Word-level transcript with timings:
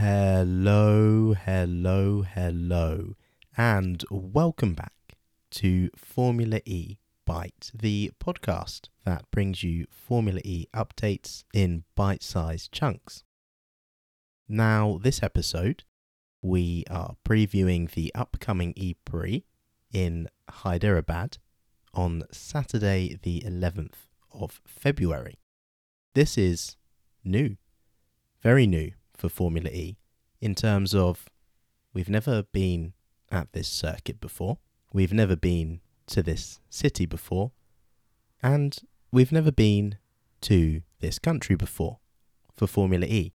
Hello, 0.00 1.34
hello, 1.34 2.22
hello, 2.22 3.16
and 3.54 4.02
welcome 4.10 4.72
back 4.72 4.94
to 5.50 5.90
Formula 5.94 6.60
E 6.64 6.96
Bite, 7.26 7.70
the 7.74 8.10
podcast 8.18 8.88
that 9.04 9.30
brings 9.30 9.62
you 9.62 9.84
Formula 9.90 10.40
E 10.42 10.64
updates 10.74 11.44
in 11.52 11.84
bite 11.96 12.22
sized 12.22 12.72
chunks. 12.72 13.24
Now, 14.48 14.98
this 15.02 15.22
episode, 15.22 15.84
we 16.40 16.84
are 16.90 17.16
previewing 17.28 17.90
the 17.90 18.10
upcoming 18.14 18.72
E 18.76 18.96
in 19.92 20.28
Hyderabad 20.48 21.36
on 21.92 22.22
Saturday, 22.32 23.18
the 23.22 23.42
11th 23.42 24.08
of 24.32 24.62
February. 24.66 25.40
This 26.14 26.38
is 26.38 26.78
new, 27.22 27.58
very 28.42 28.66
new 28.66 28.92
for 29.20 29.28
Formula 29.28 29.68
E 29.70 29.98
in 30.40 30.54
terms 30.54 30.94
of 30.94 31.28
we've 31.92 32.08
never 32.08 32.42
been 32.42 32.94
at 33.30 33.52
this 33.52 33.68
circuit 33.68 34.18
before, 34.18 34.58
we've 34.92 35.12
never 35.12 35.36
been 35.36 35.80
to 36.06 36.22
this 36.22 36.58
city 36.70 37.04
before, 37.04 37.52
and 38.42 38.78
we've 39.12 39.30
never 39.30 39.52
been 39.52 39.98
to 40.40 40.80
this 41.00 41.18
country 41.18 41.54
before 41.54 41.98
for 42.56 42.66
Formula 42.66 43.06
E. 43.06 43.34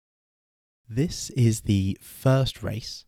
This 0.87 1.31
is 1.31 1.61
the 1.61 1.97
first 1.99 2.61
race 2.61 3.05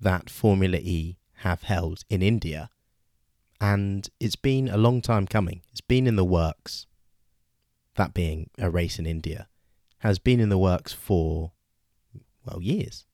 that 0.00 0.30
Formula 0.30 0.78
E 0.80 1.18
have 1.38 1.64
held 1.64 2.04
in 2.08 2.22
India, 2.22 2.70
and 3.60 4.08
it's 4.20 4.36
been 4.36 4.68
a 4.68 4.78
long 4.78 5.00
time 5.00 5.26
coming. 5.26 5.62
It's 5.72 5.80
been 5.80 6.06
in 6.06 6.14
the 6.14 6.24
works, 6.24 6.86
that 7.96 8.14
being 8.14 8.48
a 8.58 8.70
race 8.70 8.98
in 9.00 9.06
India, 9.06 9.48
has 9.98 10.20
been 10.20 10.38
in 10.38 10.50
the 10.50 10.56
works 10.58 10.92
for 10.92 11.52
well, 12.44 12.62
years. 12.62 13.06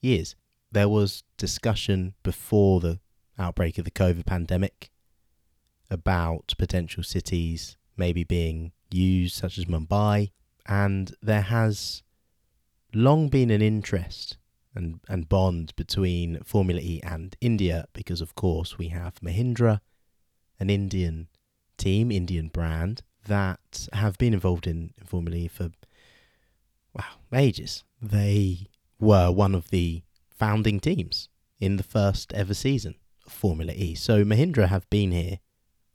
Years. 0.00 0.36
There 0.72 0.88
was 0.88 1.24
discussion 1.36 2.14
before 2.22 2.80
the 2.80 3.00
outbreak 3.38 3.78
of 3.78 3.84
the 3.84 3.90
COVID 3.90 4.26
pandemic 4.26 4.90
about 5.90 6.54
potential 6.58 7.02
cities 7.02 7.76
maybe 7.96 8.24
being 8.24 8.72
used, 8.90 9.36
such 9.36 9.58
as 9.58 9.64
Mumbai, 9.66 10.30
and 10.66 11.14
there 11.20 11.42
has 11.42 12.02
long 12.94 13.28
been 13.28 13.50
an 13.50 13.62
interest 13.62 14.38
and, 14.74 15.00
and 15.08 15.28
bond 15.28 15.74
between 15.76 16.42
Formula 16.44 16.80
E 16.80 17.00
and 17.02 17.36
India 17.40 17.86
because, 17.92 18.20
of 18.20 18.34
course, 18.34 18.78
we 18.78 18.88
have 18.88 19.14
Mahindra, 19.20 19.80
an 20.58 20.70
Indian 20.70 21.28
team, 21.76 22.10
Indian 22.10 22.48
brand, 22.48 23.02
that 23.26 23.88
have 23.92 24.16
been 24.18 24.32
involved 24.34 24.66
in, 24.66 24.92
Formula 25.04 25.36
E 25.36 25.48
for, 25.48 25.70
wow, 26.94 27.04
ages. 27.32 27.84
They 28.00 28.68
were 28.98 29.30
one 29.30 29.54
of 29.54 29.70
the 29.70 30.02
founding 30.30 30.80
teams 30.80 31.28
in 31.58 31.76
the 31.76 31.82
first 31.82 32.32
ever 32.32 32.54
season 32.54 32.96
of 33.26 33.32
Formula 33.32 33.72
E. 33.74 33.94
So 33.94 34.24
Mahindra 34.24 34.68
have 34.68 34.88
been 34.90 35.12
here 35.12 35.38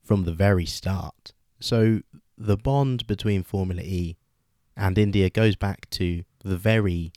from 0.03 0.23
the 0.23 0.31
very 0.31 0.65
start. 0.65 1.33
So 1.59 2.01
the 2.37 2.57
bond 2.57 3.07
between 3.07 3.43
Formula 3.43 3.81
E 3.81 4.17
and 4.77 4.97
India 4.97 5.29
goes 5.29 5.55
back 5.55 5.89
to 5.91 6.23
the 6.43 6.57
very 6.57 7.11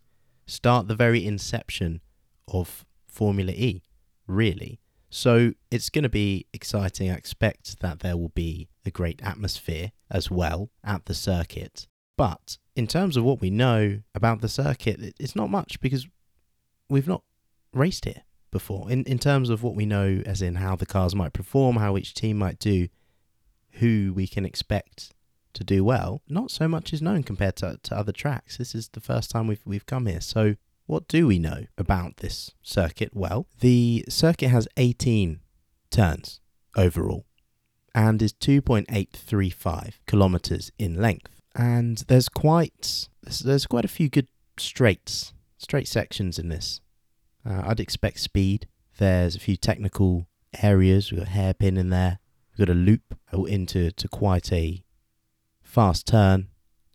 start, 0.46 0.88
the 0.88 0.94
very 0.94 1.26
inception 1.26 2.00
of 2.46 2.86
Formula 3.06 3.52
E, 3.52 3.82
really. 4.26 4.80
So 5.10 5.52
it's 5.70 5.90
going 5.90 6.02
to 6.04 6.08
be 6.08 6.46
exciting. 6.52 7.10
I 7.10 7.14
expect 7.14 7.80
that 7.80 8.00
there 8.00 8.16
will 8.16 8.30
be 8.30 8.68
a 8.84 8.90
great 8.90 9.20
atmosphere 9.22 9.92
as 10.10 10.30
well 10.30 10.70
at 10.84 11.06
the 11.06 11.14
circuit. 11.14 11.86
But 12.16 12.58
in 12.78 12.86
terms 12.86 13.16
of 13.16 13.24
what 13.24 13.40
we 13.40 13.50
know 13.50 14.00
about 14.14 14.40
the 14.40 14.48
circuit, 14.48 15.12
it's 15.18 15.34
not 15.34 15.50
much 15.50 15.80
because 15.80 16.06
we've 16.88 17.08
not 17.08 17.24
raced 17.72 18.04
here 18.04 18.22
before. 18.52 18.88
In 18.88 19.02
in 19.02 19.18
terms 19.18 19.50
of 19.50 19.64
what 19.64 19.74
we 19.74 19.84
know, 19.84 20.22
as 20.24 20.40
in 20.40 20.54
how 20.54 20.76
the 20.76 20.86
cars 20.86 21.12
might 21.12 21.32
perform, 21.32 21.76
how 21.76 21.96
each 21.96 22.14
team 22.14 22.38
might 22.38 22.60
do, 22.60 22.86
who 23.72 24.12
we 24.14 24.28
can 24.28 24.44
expect 24.44 25.12
to 25.54 25.64
do 25.64 25.82
well, 25.82 26.22
not 26.28 26.52
so 26.52 26.68
much 26.68 26.92
is 26.92 27.02
known 27.02 27.24
compared 27.24 27.56
to, 27.56 27.80
to 27.82 27.96
other 27.96 28.12
tracks. 28.12 28.58
This 28.58 28.76
is 28.76 28.90
the 28.90 29.00
first 29.00 29.28
time 29.32 29.48
we've 29.48 29.66
we've 29.66 29.86
come 29.86 30.06
here. 30.06 30.20
So 30.20 30.54
what 30.86 31.08
do 31.08 31.26
we 31.26 31.40
know 31.40 31.64
about 31.76 32.18
this 32.18 32.52
circuit? 32.62 33.10
Well, 33.12 33.48
the 33.58 34.04
circuit 34.08 34.50
has 34.50 34.68
18 34.76 35.40
turns 35.90 36.40
overall 36.76 37.26
and 37.92 38.22
is 38.22 38.32
2.835 38.34 39.94
kilometers 40.06 40.70
in 40.78 40.94
length 40.94 41.37
and 41.58 42.04
there's 42.06 42.28
quite 42.28 43.08
there's 43.44 43.66
quite 43.66 43.84
a 43.84 43.88
few 43.88 44.08
good 44.08 44.28
straights, 44.56 45.34
straight 45.58 45.88
sections 45.88 46.38
in 46.38 46.48
this. 46.48 46.80
Uh, 47.44 47.62
I'd 47.66 47.80
expect 47.80 48.20
speed. 48.20 48.68
There's 48.98 49.34
a 49.36 49.40
few 49.40 49.56
technical 49.56 50.28
areas. 50.62 51.10
We've 51.10 51.20
got 51.20 51.28
a 51.28 51.32
hairpin 51.32 51.76
in 51.76 51.90
there. 51.90 52.20
We've 52.50 52.66
got 52.66 52.72
a 52.72 52.76
loop 52.76 53.18
into 53.32 53.90
to 53.90 54.08
quite 54.08 54.52
a 54.52 54.82
fast 55.62 56.06
turn, 56.06 56.48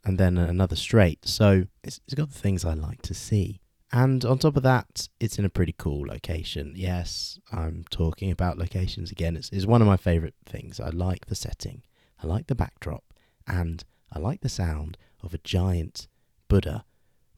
and 0.04 0.18
then 0.18 0.38
another 0.38 0.76
straight. 0.76 1.28
So 1.28 1.66
it's, 1.84 2.00
it's 2.06 2.16
got 2.16 2.32
the 2.32 2.40
things 2.40 2.66
I 2.66 2.74
like 2.74 3.02
to 3.04 3.14
see. 3.14 3.60
And 3.92 4.26
on 4.26 4.40
top 4.40 4.58
of 4.58 4.64
that, 4.64 5.08
it's 5.20 5.38
in 5.38 5.46
a 5.46 5.50
pretty 5.50 5.76
cool 5.78 6.08
location. 6.08 6.74
Yes, 6.76 7.40
I'm 7.52 7.86
talking 7.92 8.32
about 8.32 8.58
locations 8.58 9.12
again. 9.12 9.36
It's, 9.36 9.50
it's 9.52 9.68
one 9.68 9.82
of 9.82 9.88
my 9.88 9.98
favourite 9.98 10.34
things. 10.48 10.80
I 10.80 10.90
like 10.90 11.28
the 11.28 11.36
setting, 11.36 11.84
I 12.22 12.28
like 12.28 12.48
the 12.48 12.56
backdrop, 12.56 13.04
and 13.46 13.84
I 14.14 14.20
like 14.20 14.42
the 14.42 14.50
sound 14.50 14.98
of 15.22 15.34
a 15.34 15.40
giant 15.40 16.08
Buddha 16.48 16.86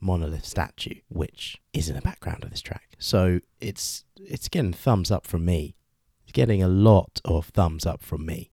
monolith 0.02 0.46
statue, 0.46 1.00
which 1.08 1.58
is 1.74 1.90
in 1.90 1.96
the 1.96 2.02
background 2.02 2.44
of 2.44 2.52
this 2.52 2.62
track. 2.62 2.90
So 3.00 3.40
it's 3.62 4.04
it's 4.18 4.50
getting 4.50 4.74
thumbs 4.74 5.10
up 5.10 5.26
from 5.26 5.46
me. 5.46 5.76
It's 6.24 6.34
getting 6.34 6.62
a 6.62 6.68
lot 6.68 7.22
of 7.24 7.48
thumbs 7.48 7.86
up 7.86 8.04
from 8.04 8.26
me. 8.26 8.52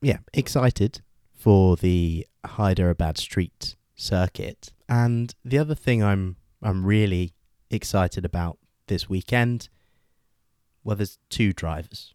Yeah, 0.00 0.18
excited 0.34 1.00
for 1.32 1.76
the 1.76 2.26
Hyderabad 2.44 3.18
Street 3.18 3.76
circuit. 3.96 4.72
And 4.88 5.34
the 5.44 5.58
other 5.58 5.74
thing 5.74 6.02
I'm 6.02 6.36
I'm 6.62 6.84
really 6.84 7.32
excited 7.70 8.24
about 8.24 8.58
this 8.88 9.08
weekend, 9.08 9.68
well, 10.84 10.96
there's 10.96 11.18
two 11.30 11.52
drivers 11.52 12.14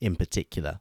in 0.00 0.16
particular. 0.16 0.80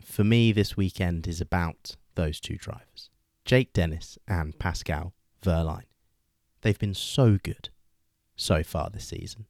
For 0.00 0.24
me, 0.24 0.52
this 0.52 0.76
weekend 0.76 1.26
is 1.26 1.40
about 1.40 1.96
those 2.16 2.40
two 2.40 2.56
drivers, 2.56 3.10
Jake 3.44 3.72
Dennis 3.72 4.18
and 4.26 4.58
Pascal 4.58 5.14
Wehrlein. 5.44 5.84
They've 6.62 6.78
been 6.78 6.94
so 6.94 7.38
good 7.42 7.70
so 8.34 8.62
far 8.62 8.90
this 8.90 9.06
season. 9.06 9.46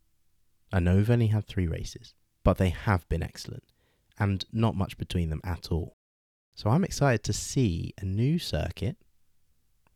I 0.73 0.81
know 0.81 0.97
we've 0.97 1.11
only 1.11 1.29
had 1.29 1.47
three 1.47 1.67
races, 1.67 2.15
but 2.45 2.59
they 2.59 2.69
have 2.71 3.09
been 3.09 3.23
excellent, 3.23 3.65
and 4.19 4.45
not 4.53 4.77
much 4.77 4.99
between 4.99 5.31
them 5.31 5.41
at 5.43 5.73
all. 5.73 5.97
So 6.55 6.71
I'm 6.71 6.85
excited 6.85 7.23
to 7.25 7.33
see 7.33 7.95
a 8.01 8.05
new 8.05 8.39
circuit 8.39 8.97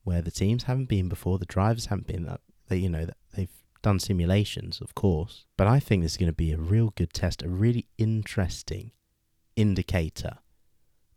where 0.04 0.22
the 0.22 0.30
teams 0.30 0.64
haven't 0.64 0.88
been 0.88 1.09
before, 1.09 1.38
the 1.38 1.47
drivers 1.47 1.86
haven't 1.86 2.06
been. 2.06 2.26
Uh, 2.26 2.38
they, 2.69 2.78
you 2.78 2.88
know, 2.88 3.06
they've 3.34 3.53
done 3.82 3.98
simulations, 3.98 4.80
of 4.80 4.94
course, 4.94 5.47
but 5.56 5.66
I 5.66 5.80
think 5.80 6.03
this 6.03 6.12
is 6.12 6.19
going 6.19 6.32
to 6.32 6.34
be 6.34 6.53
a 6.53 6.59
real 6.59 6.92
good 6.97 7.12
test, 7.12 7.42
a 7.42 7.48
really 7.48 7.86
interesting 7.98 8.92
indicator 9.56 10.38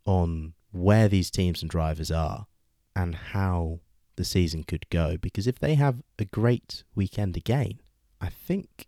on 0.06 0.53
where 0.73 1.07
these 1.07 1.31
teams 1.31 1.61
and 1.61 1.69
drivers 1.69 2.11
are 2.11 2.47
and 2.95 3.16
how 3.16 3.79
the 4.16 4.25
season 4.25 4.63
could 4.63 4.89
go. 4.89 5.17
Because 5.17 5.47
if 5.47 5.59
they 5.59 5.75
have 5.75 6.01
a 6.19 6.25
great 6.25 6.84
weekend 6.95 7.38
again, 7.38 7.79
I 8.19 8.29
think, 8.29 8.88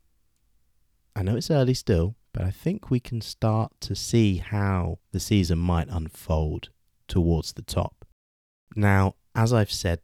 I 1.16 1.24
know 1.24 1.36
it's 1.36 1.52
early 1.52 1.74
still, 1.74 2.16
but 2.34 2.44
I 2.44 2.52
think 2.52 2.90
we 2.90 3.00
can 3.00 3.22
start 3.22 3.72
to 3.82 3.96
see 3.96 4.38
how 4.38 5.00
the 5.12 5.20
season 5.20 5.60
might 5.60 5.88
unfold 5.90 6.70
towards 7.08 7.54
the 7.54 7.62
top. 7.62 8.06
Now, 8.76 9.16
as 9.34 9.54
I've 9.54 9.72
said 9.72 10.02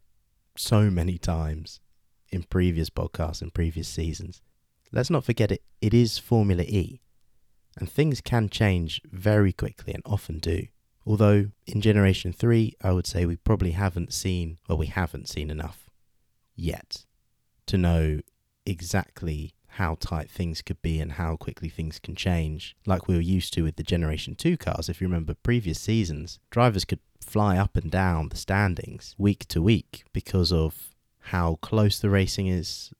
so 0.56 0.90
many 0.90 1.18
times 1.18 1.80
in 2.30 2.44
previous 2.44 2.90
podcasts 2.90 3.42
and 3.42 3.52
previous 3.52 3.88
seasons, 3.88 4.40
let's 4.92 5.10
not 5.10 5.24
forget 5.24 5.50
it, 5.50 5.62
it 5.80 5.92
is 5.92 6.18
Formula 6.18 6.62
E. 6.62 7.00
And 7.78 7.90
things 7.90 8.20
can 8.20 8.48
change 8.48 9.00
very 9.10 9.52
quickly 9.52 9.94
and 9.94 10.02
often 10.06 10.38
do. 10.38 10.66
Although 11.06 11.50
in 11.66 11.80
Generation 11.80 12.32
3, 12.32 12.74
I 12.82 12.92
would 12.92 13.06
say 13.06 13.26
we 13.26 13.36
probably 13.36 13.72
haven't 13.72 14.12
seen, 14.12 14.58
well, 14.68 14.78
we 14.78 14.86
haven't 14.86 15.28
seen 15.28 15.50
enough 15.50 15.90
yet 16.54 17.04
to 17.66 17.76
know 17.76 18.20
exactly 18.64 19.54
how 19.66 19.96
tight 19.98 20.30
things 20.30 20.60
could 20.60 20.80
be 20.82 21.00
and 21.00 21.12
how 21.12 21.34
quickly 21.36 21.68
things 21.68 21.98
can 21.98 22.14
change, 22.14 22.76
like 22.86 23.08
we 23.08 23.14
were 23.14 23.20
used 23.20 23.54
to 23.54 23.62
with 23.62 23.76
the 23.76 23.82
Generation 23.82 24.34
2 24.34 24.56
cars. 24.58 24.88
If 24.88 25.00
you 25.00 25.06
remember 25.06 25.34
previous 25.34 25.80
seasons, 25.80 26.38
drivers 26.50 26.84
could 26.84 27.00
fly 27.20 27.56
up 27.56 27.76
and 27.76 27.90
down 27.90 28.28
the 28.28 28.36
standings 28.36 29.14
week 29.16 29.46
to 29.48 29.62
week 29.62 30.04
because 30.12 30.52
of 30.52 30.94
how 31.26 31.58
close 31.62 31.98
the 31.98 32.10
racing 32.10 32.48
is, 32.48 32.92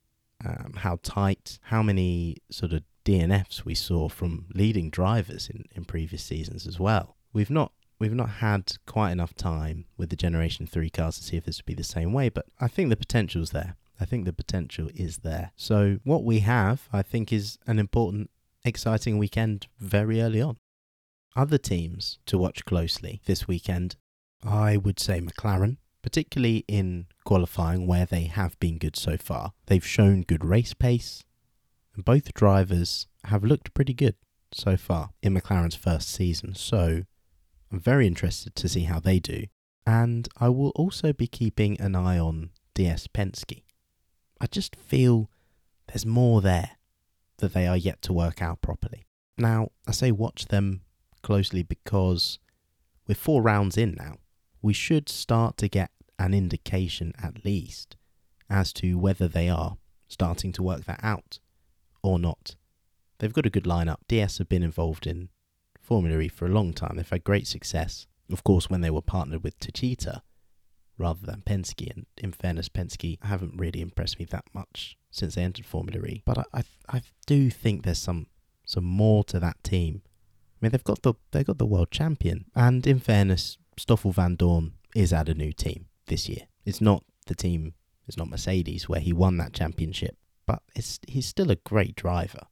um, 0.45 0.75
how 0.79 0.99
tight, 1.03 1.59
how 1.65 1.83
many 1.83 2.39
sort 2.51 2.73
of 2.73 2.83
DNFs 3.05 3.65
we 3.65 3.75
saw 3.75 4.09
from 4.09 4.47
leading 4.55 4.89
drivers 4.89 5.51
in, 5.51 5.67
in 5.75 5.85
previous 5.85 6.23
seasons 6.23 6.67
as 6.67 6.81
well. 6.81 7.17
We've 7.33 7.51
not 7.51 7.73
we've 8.03 8.13
not 8.13 8.29
had 8.29 8.73
quite 8.85 9.13
enough 9.13 9.33
time 9.33 9.85
with 9.97 10.11
the 10.11 10.17
Generation 10.17 10.67
3 10.67 10.91
cars 10.91 11.19
to 11.19 11.23
see 11.23 11.37
if 11.37 11.45
this 11.45 11.59
would 11.59 11.67
be 11.67 11.75
the 11.75 11.85
same 11.85 12.13
way, 12.13 12.29
but 12.29 12.47
I 12.59 12.67
think 12.67 12.91
the 12.91 12.97
potential's 12.97 13.51
there. 13.51 13.77
I 14.01 14.05
think 14.05 14.25
the 14.25 14.33
potential 14.33 14.89
is 14.93 15.19
there. 15.19 15.53
So, 15.55 16.01
what 16.03 16.25
we 16.25 16.41
have, 16.41 16.89
I 16.93 17.03
think, 17.03 17.33
is 17.33 17.59
an 17.65 17.79
important, 17.79 18.31
exciting 18.65 19.19
weekend 19.19 19.69
very 19.79 20.21
early 20.21 20.43
on. 20.43 20.57
Other 21.37 21.59
teams 21.59 22.19
to 22.27 22.37
watch 22.37 22.65
closely 22.65 23.21
this 23.27 23.47
weekend, 23.47 23.95
I 24.43 24.77
would 24.77 24.99
say 24.99 25.21
McLaren, 25.21 25.77
particularly 26.03 26.65
in 26.67 27.07
qualifying 27.25 27.87
where 27.87 28.05
they 28.05 28.25
have 28.25 28.59
been 28.59 28.79
good 28.79 28.97
so 28.97 29.17
far. 29.17 29.53
They've 29.67 29.87
shown 29.87 30.23
good 30.23 30.45
race 30.45 30.75
pace, 30.75 31.23
and 31.95 32.05
both 32.05 32.35
drivers 32.35 33.07
have 33.27 33.45
looked 33.45 33.75
pretty 33.75 33.95
good 33.95 34.17
so 34.51 34.77
far 34.77 35.11
in 35.23 35.35
McLaren's 35.35 35.77
first 35.77 36.09
season. 36.09 36.57
So, 36.57 37.05
I'm 37.73 37.81
very 37.81 38.07
interested 38.07 38.55
to 38.57 38.69
see 38.69 38.85
how 38.85 39.01
they 39.01 39.19
do. 39.19 39.47
And 39.87 40.29
I 40.39 40.51
will 40.51 40.71
also 40.71 41.13
be 41.13 41.27
keeping 41.27 41.81
an 41.81 41.97
eye 41.97 42.19
on 42.19 42.51
DS 42.75 43.09
Penske. 43.09 43.63
I 44.41 44.47
just 44.47 44.77
feel 44.77 45.31
there's 45.89 46.07
more 46.07 46.41
there 46.41 46.73
that 47.39 47.55
they 47.55 47.67
are 47.67 47.77
yet 47.77 48.03
to 48.03 48.13
work 48.13 48.43
out 48.43 48.61
properly. 48.61 49.07
Now, 49.39 49.71
I 49.89 49.93
say 49.93 50.13
watch 50.13 50.47
them 50.47 50.83
closely 51.23 51.63
because 51.63 52.39
we're 53.09 53.15
four 53.15 53.43
rounds 53.43 53.77
in 53.77 53.95
now. 53.99 54.19
We 54.61 54.73
should 54.73 55.09
start 55.09 55.57
to 55.57 55.69
get 55.69 55.91
an 56.19 56.35
indication 56.35 57.13
at 57.21 57.45
least 57.45 57.97
as 58.49 58.73
to 58.75 58.99
whether 58.99 59.27
they 59.27 59.49
are 59.49 59.77
starting 60.09 60.53
to 60.53 60.63
work 60.63 60.85
that 60.85 61.01
out 61.03 61.41
or 62.03 62.19
not. 62.19 62.55
They've 63.19 63.33
got 63.33 63.47
a 63.47 63.51
good 63.51 63.65
lineup. 63.65 63.99
DS 64.09 64.39
have 64.39 64.49
been 64.49 64.63
involved 64.63 65.07
in 65.07 65.31
Formula 65.83 66.21
E 66.21 66.29
for 66.29 66.47
a 66.47 66.51
long 66.51 66.73
time. 66.73 66.97
They've 66.97 67.09
had 67.09 67.25
great 67.25 67.47
success. 67.47 68.07
Of 68.31 68.45
course, 68.45 68.71
when 68.71 68.81
they 68.81 68.91
were 68.91 69.03
partnered 69.03 69.43
with 69.43 69.59
Techeetah 69.59 70.23
rather 70.97 71.27
than 71.27 71.43
Penske, 71.45 71.91
and 71.91 72.07
in 72.17 72.33
fairness, 72.33 72.69
Penske 72.69 73.19
haven't 73.25 73.59
really 73.59 73.81
impressed 73.81 74.19
me 74.19 74.25
that 74.27 74.45
much 74.55 74.97
since 75.11 75.35
they 75.35 75.43
entered 75.43 75.67
Formula 75.67 76.05
E. 76.07 76.23
But 76.25 76.39
I, 76.39 76.45
I, 76.55 76.63
I 76.89 77.03
do 77.27 77.51
think 77.51 77.83
there's 77.83 77.99
some 77.99 78.27
some 78.65 78.85
more 78.85 79.25
to 79.25 79.41
that 79.41 79.63
team. 79.65 80.03
I 80.05 80.57
mean, 80.61 80.73
they've 80.73 80.85
got 80.85 81.03
the 81.03 81.15
they've 81.33 81.47
got 81.47 81.59
the 81.59 81.67
world 81.67 81.91
champion, 81.91 82.47
and 82.55 82.87
in 82.87 83.01
fairness, 83.01 83.59
Stoffel 83.77 84.13
Vandoorne 84.13 84.73
is 84.95 85.13
at 85.13 85.29
a 85.29 85.35
new 85.35 85.53
team 85.53 85.87
this 86.07 86.29
year. 86.29 86.47
It's 86.65 86.81
not 86.81 87.05
the 87.27 87.35
team. 87.35 87.75
It's 88.07 88.17
not 88.17 88.31
Mercedes 88.31 88.89
where 88.89 89.01
he 89.01 89.13
won 89.13 89.37
that 89.39 89.53
championship, 89.53 90.17
but 90.47 90.63
it's 90.75 91.01
he's 91.07 91.27
still 91.27 91.51
a 91.51 91.57
great 91.57 91.97
driver. 91.97 92.47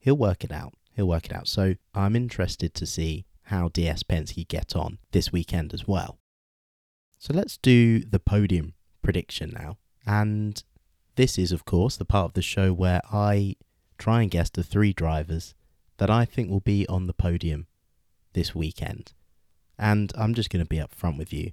He'll 0.00 0.16
work 0.16 0.44
it 0.44 0.52
out. 0.52 0.74
He'll 0.94 1.08
work 1.08 1.26
it 1.26 1.34
out. 1.34 1.48
So 1.48 1.74
I'm 1.94 2.16
interested 2.16 2.74
to 2.74 2.86
see 2.86 3.24
how 3.44 3.68
DS 3.68 4.02
Penske 4.02 4.46
get 4.48 4.76
on 4.76 4.98
this 5.12 5.32
weekend 5.32 5.74
as 5.74 5.86
well. 5.86 6.18
So 7.18 7.32
let's 7.32 7.56
do 7.56 8.00
the 8.00 8.18
podium 8.18 8.74
prediction 9.02 9.52
now. 9.54 9.78
And 10.06 10.62
this 11.16 11.38
is, 11.38 11.52
of 11.52 11.64
course, 11.64 11.96
the 11.96 12.04
part 12.04 12.26
of 12.26 12.32
the 12.34 12.42
show 12.42 12.72
where 12.72 13.00
I 13.12 13.56
try 13.98 14.22
and 14.22 14.30
guess 14.30 14.50
the 14.50 14.62
three 14.62 14.92
drivers 14.92 15.54
that 15.98 16.10
I 16.10 16.24
think 16.24 16.50
will 16.50 16.60
be 16.60 16.86
on 16.88 17.06
the 17.06 17.12
podium 17.12 17.66
this 18.32 18.54
weekend. 18.54 19.12
And 19.78 20.12
I'm 20.16 20.34
just 20.34 20.50
going 20.50 20.64
to 20.64 20.68
be 20.68 20.78
upfront 20.78 21.18
with 21.18 21.32
you. 21.32 21.52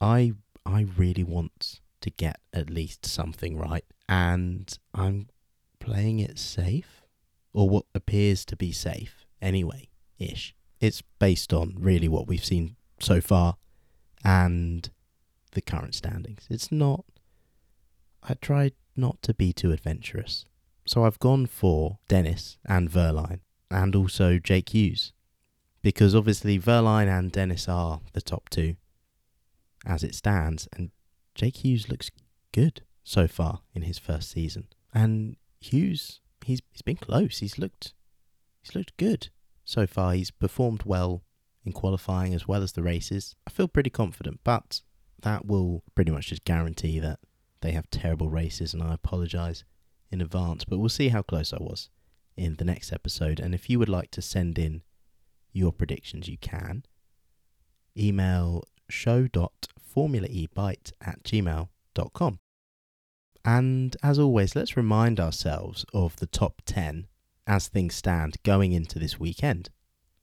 I 0.00 0.32
I 0.64 0.86
really 0.96 1.24
want 1.24 1.80
to 2.00 2.10
get 2.10 2.40
at 2.52 2.70
least 2.70 3.06
something 3.06 3.56
right, 3.56 3.84
and 4.08 4.76
I'm 4.92 5.28
playing 5.78 6.18
it 6.18 6.38
safe, 6.38 7.05
or 7.56 7.70
what 7.70 7.86
appears 7.94 8.44
to 8.44 8.54
be 8.54 8.70
safe 8.70 9.24
anyway, 9.40 9.88
ish. 10.18 10.54
It's 10.78 11.02
based 11.18 11.54
on 11.54 11.74
really 11.78 12.06
what 12.06 12.28
we've 12.28 12.44
seen 12.44 12.76
so 13.00 13.22
far 13.22 13.56
and 14.22 14.90
the 15.52 15.62
current 15.62 15.94
standings. 15.94 16.46
It's 16.50 16.70
not. 16.70 17.06
I 18.22 18.34
tried 18.34 18.74
not 18.94 19.22
to 19.22 19.32
be 19.32 19.54
too 19.54 19.72
adventurous. 19.72 20.44
So 20.86 21.04
I've 21.04 21.18
gone 21.18 21.46
for 21.46 21.96
Dennis 22.08 22.58
and 22.66 22.90
Wehrlein 22.90 23.40
and 23.70 23.96
also 23.96 24.38
Jake 24.38 24.74
Hughes. 24.74 25.14
Because 25.80 26.14
obviously 26.14 26.58
Wehrlein 26.58 27.08
and 27.08 27.32
Dennis 27.32 27.70
are 27.70 28.00
the 28.12 28.20
top 28.20 28.50
two 28.50 28.76
as 29.86 30.04
it 30.04 30.14
stands, 30.14 30.68
and 30.74 30.90
Jake 31.34 31.64
Hughes 31.64 31.88
looks 31.88 32.10
good 32.52 32.82
so 33.02 33.26
far 33.26 33.60
in 33.72 33.82
his 33.82 33.98
first 33.98 34.30
season. 34.30 34.66
And 34.92 35.36
Hughes, 35.60 36.20
he's 36.46 36.60
he's 36.72 36.82
been 36.82 36.96
close. 36.96 37.38
He's 37.38 37.58
looked 37.58 37.94
he's 38.62 38.74
looked 38.74 38.96
good 38.96 39.28
so 39.64 39.86
far. 39.86 40.14
He's 40.14 40.30
performed 40.30 40.84
well 40.84 41.22
in 41.64 41.72
qualifying 41.72 42.32
as 42.32 42.48
well 42.48 42.62
as 42.62 42.72
the 42.72 42.82
races. 42.82 43.34
I 43.46 43.50
feel 43.50 43.68
pretty 43.68 43.90
confident, 43.90 44.40
but 44.44 44.80
that 45.22 45.46
will 45.46 45.82
pretty 45.94 46.12
much 46.12 46.28
just 46.28 46.44
guarantee 46.44 47.00
that 47.00 47.18
they 47.60 47.72
have 47.72 47.90
terrible 47.90 48.30
races, 48.30 48.72
and 48.72 48.82
I 48.82 48.94
apologise 48.94 49.64
in 50.10 50.20
advance. 50.20 50.64
But 50.64 50.78
we'll 50.78 50.88
see 50.88 51.08
how 51.08 51.22
close 51.22 51.52
I 51.52 51.58
was 51.60 51.90
in 52.36 52.56
the 52.56 52.64
next 52.64 52.92
episode. 52.92 53.40
And 53.40 53.54
if 53.54 53.68
you 53.68 53.78
would 53.78 53.88
like 53.88 54.10
to 54.12 54.22
send 54.22 54.58
in 54.58 54.82
your 55.52 55.72
predictions, 55.72 56.28
you 56.28 56.38
can. 56.38 56.84
Email 57.98 58.62
show.formulaebite 58.88 60.92
at 61.00 61.24
gmail.com. 61.24 62.38
And 63.46 63.96
as 64.02 64.18
always, 64.18 64.56
let's 64.56 64.76
remind 64.76 65.20
ourselves 65.20 65.86
of 65.94 66.16
the 66.16 66.26
top 66.26 66.62
10 66.66 67.06
as 67.46 67.68
things 67.68 67.94
stand 67.94 68.38
going 68.42 68.72
into 68.72 68.98
this 68.98 69.20
weekend. 69.20 69.70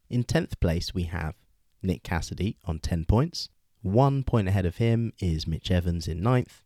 In 0.09 0.25
10th 0.25 0.59
place, 0.59 0.93
we 0.93 1.03
have 1.03 1.35
Nick 1.81 2.03
Cassidy 2.03 2.57
on 2.65 2.79
10 2.79 3.05
points. 3.05 3.47
One 3.81 4.23
point 4.23 4.49
ahead 4.49 4.65
of 4.65 4.75
him 4.75 5.13
is 5.19 5.47
Mitch 5.47 5.71
Evans 5.71 6.05
in 6.05 6.19
9th. 6.19 6.63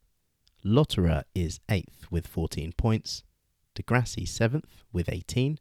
Lotterer 0.66 1.26
is 1.36 1.60
8th 1.70 2.10
with 2.10 2.26
14 2.26 2.74
points. 2.74 3.22
di 3.76 3.84
Grassi 3.84 4.26
7th 4.26 4.82
with 4.92 5.10
18. 5.10 5.60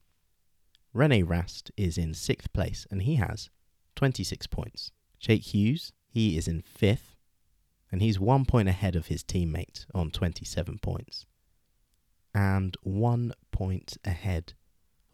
Rene 0.95 1.23
Rast 1.23 1.71
is 1.77 1.99
in 1.99 2.13
6th 2.13 2.51
place 2.55 2.87
and 2.91 3.03
he 3.03 3.17
has 3.17 3.51
26 3.97 4.47
points. 4.47 4.93
Jake 5.21 5.43
Hughes, 5.43 5.93
he 6.09 6.39
is 6.39 6.49
in 6.49 6.63
5th 6.63 7.16
and 7.91 8.03
he's 8.03 8.19
one 8.19 8.45
point 8.45 8.69
ahead 8.69 8.97
of 8.97 9.07
his 9.07 9.23
teammate 9.23 9.87
on 9.95 10.11
27 10.11 10.79
points. 10.79 11.25
And 12.35 12.77
one 12.83 13.33
point 13.51 13.97
ahead 14.05 14.55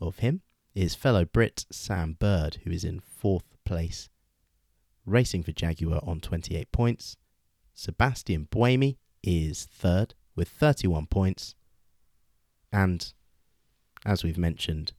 of 0.01 0.19
him 0.19 0.43
is 0.75 0.95
fellow 0.95 1.25
Brit 1.25 1.67
Sam 1.71 2.17
Bird, 2.19 2.61
who 2.65 2.71
is 2.71 2.85
in 2.85 3.01
fourth 3.01 3.57
place, 3.65 4.09
racing 5.05 5.43
for 5.43 5.53
Jaguar 5.53 6.01
on 6.03 6.21
28 6.21 6.73
points. 6.73 7.17
Sebastian 7.75 8.49
Buemi 8.51 8.97
is 9.23 9.65
third 9.65 10.15
with 10.35 10.49
31 10.49 11.07
points. 11.07 11.55
And 12.73 13.13
as 14.05 14.25
we've 14.25 14.39
mentioned 14.39 14.93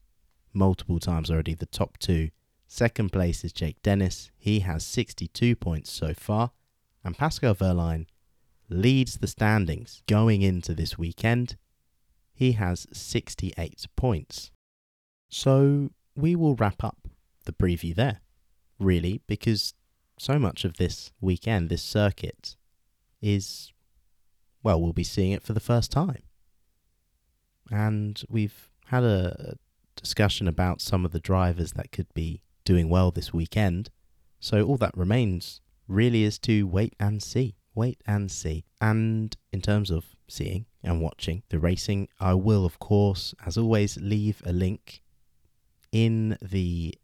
multiple 0.54 1.00
times 1.00 1.30
already, 1.30 1.54
the 1.54 1.66
top 1.66 1.98
two. 1.98 2.30
Second 2.68 3.12
place 3.12 3.44
is 3.44 3.52
Jake 3.52 3.82
Dennis. 3.84 4.32
He 4.38 4.62
has 4.62 4.86
62 4.86 5.56
points 5.56 5.92
so 5.92 6.14
far. 6.14 6.52
And 7.04 7.18
Pascal 7.18 7.56
Wehrlein 7.56 8.06
leads 8.70 9.18
the 9.18 9.28
standings 9.28 10.02
going 10.08 10.42
into 10.42 10.74
this 10.74 10.98
weekend. 10.98 11.58
He 12.34 12.54
has 12.54 12.88
68 12.94 13.86
points. 13.96 14.52
So 15.30 15.90
we 16.16 16.36
will 16.36 16.56
wrap 16.56 16.84
up 16.84 17.08
the 17.46 17.52
preview 17.52 17.94
there, 17.94 18.22
really, 18.80 19.22
because 19.28 19.74
so 20.18 20.40
much 20.40 20.64
of 20.64 20.78
this 20.78 21.12
weekend, 21.20 21.70
this 21.70 21.84
circuit, 21.84 22.56
is, 23.22 23.74
well, 24.62 24.82
we'll 24.82 24.94
be 24.94 25.04
seeing 25.04 25.32
it 25.32 25.44
for 25.44 25.54
the 25.54 25.60
first 25.60 25.92
time. 25.92 26.24
And 27.72 28.22
we've 28.30 28.70
had 28.88 29.04
a 29.04 29.56
discussion 29.96 30.48
about 30.48 30.82
some 30.82 31.06
of 31.06 31.12
the 31.12 31.20
drivers 31.20 31.74
that 31.74 31.92
could 31.92 32.14
be 32.14 32.42
doing 32.66 32.90
well 32.90 33.12
this 33.12 33.34
weekend. 33.34 33.90
So 34.40 34.64
all 34.64 34.78
that 34.78 34.96
remains 34.98 35.62
really 35.88 36.24
is 36.24 36.40
to 36.40 36.68
wait 36.68 36.96
and 37.00 37.22
see. 37.22 37.56
Wait 37.76 38.02
and 38.06 38.32
see. 38.32 38.66
And 38.80 39.36
in 39.52 39.62
terms 39.62 39.90
of 39.90 40.06
seeing 40.28 40.66
and 40.84 41.02
watching 41.02 41.44
the 41.50 41.60
racing, 41.60 42.08
I 42.20 42.34
will, 42.36 42.66
of 42.66 42.80
course, 42.80 43.34
as 43.46 43.58
always, 43.58 43.98
leave 43.98 44.42
a 44.46 44.54
link 44.54 45.02
in 45.92 46.38
the 46.42 46.96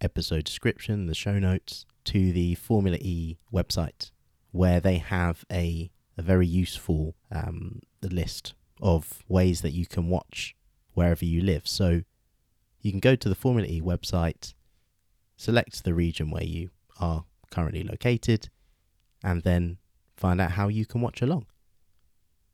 episode 0.00 0.44
description, 0.44 1.06
the 1.06 1.14
show 1.14 1.38
notes, 1.38 1.86
to 2.04 2.32
the 2.32 2.54
Formula 2.54 2.96
E 3.00 3.38
website, 3.52 4.10
where 4.50 4.80
they 4.80 4.98
have 4.98 5.44
a, 5.52 5.90
a 6.16 6.22
very 6.22 6.46
useful 6.46 7.14
um, 7.30 7.80
list 8.02 8.54
of 8.80 9.24
ways 9.28 9.60
that 9.60 9.72
you 9.72 9.86
can 9.86 10.08
watch 10.08 10.56
wherever 10.94 11.24
you 11.24 11.40
live. 11.42 11.66
So 11.66 12.02
you 12.80 12.90
can 12.90 13.00
go 13.00 13.16
to 13.16 13.28
the 13.28 13.34
Formula 13.34 13.68
E 13.68 13.80
website, 13.80 14.54
select 15.36 15.84
the 15.84 15.94
region 15.94 16.30
where 16.30 16.44
you 16.44 16.70
are 17.00 17.24
currently 17.50 17.82
located, 17.82 18.48
and 19.22 19.42
then 19.42 19.78
find 20.16 20.40
out 20.40 20.52
how 20.52 20.68
you 20.68 20.86
can 20.86 21.00
watch 21.00 21.22
along. 21.22 21.46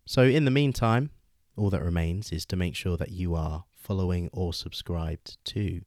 So, 0.07 0.23
in 0.23 0.45
the 0.45 0.51
meantime, 0.51 1.11
all 1.57 1.71
that 1.71 1.83
remains 1.83 2.33
is 2.33 2.45
to 2.47 2.57
make 2.57 2.75
sure 2.75 2.97
that 2.97 3.13
you 3.13 3.35
are 3.35 3.65
following 3.73 4.29
or 4.33 4.53
subscribed 4.53 5.37
to 5.45 5.83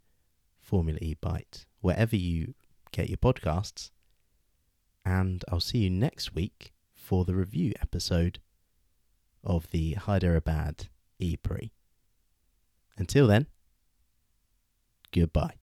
Formula 0.59 0.97
E 1.01 1.15
Bite 1.19 1.65
wherever 1.81 2.15
you 2.15 2.53
get 2.91 3.09
your 3.09 3.17
podcasts. 3.17 3.91
And 5.05 5.43
I'll 5.49 5.59
see 5.59 5.79
you 5.79 5.89
next 5.89 6.35
week 6.35 6.73
for 6.93 7.25
the 7.25 7.35
review 7.35 7.73
episode 7.81 8.39
of 9.43 9.69
the 9.71 9.93
Hyderabad 9.93 10.89
E. 11.19 11.37
Until 12.97 13.27
then, 13.27 13.47
goodbye. 15.11 15.66